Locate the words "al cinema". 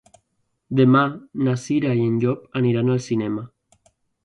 2.97-3.47